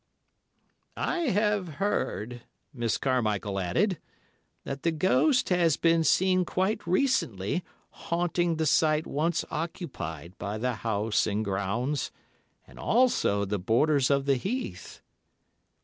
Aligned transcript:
"I 0.97 1.29
have 1.29 1.75
heard," 1.75 2.41
Miss 2.73 2.97
Carmichael 2.97 3.59
added, 3.59 3.99
"that 4.63 4.81
the 4.81 4.91
ghost 4.91 5.49
has 5.49 5.77
been 5.77 6.03
seen 6.03 6.43
quite 6.43 6.87
recently 6.87 7.63
haunting 8.09 8.55
the 8.55 8.65
site 8.65 9.05
once 9.05 9.45
occupied 9.51 10.35
by 10.39 10.57
the 10.57 10.77
house 10.77 11.27
and 11.27 11.45
grounds, 11.45 12.11
and 12.65 12.79
also 12.79 13.45
the 13.45 13.59
borders 13.59 14.09
of 14.09 14.25
the 14.25 14.37
heath." 14.37 15.03